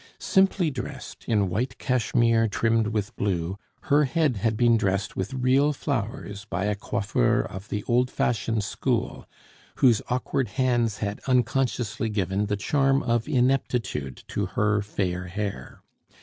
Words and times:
Simply 0.17 0.71
dressed 0.71 1.25
in 1.27 1.47
white 1.47 1.77
cashmere 1.77 2.47
trimmed 2.47 2.87
with 2.87 3.15
blue, 3.17 3.59
her 3.81 4.05
head 4.05 4.37
had 4.37 4.57
been 4.57 4.75
dressed 4.75 5.15
with 5.15 5.31
real 5.35 5.73
flowers 5.73 6.43
by 6.45 6.65
a 6.65 6.73
coiffeur 6.73 7.41
of 7.43 7.69
the 7.69 7.83
old 7.83 8.09
fashioned 8.09 8.63
school, 8.63 9.27
whose 9.75 10.01
awkward 10.09 10.47
hands 10.57 10.97
had 11.05 11.21
unconsciously 11.27 12.09
given 12.09 12.47
the 12.47 12.57
charm 12.57 13.03
of 13.03 13.27
ineptitude 13.29 14.23
to 14.29 14.47
her 14.47 14.81
fair 14.81 15.27
hair. 15.27 15.83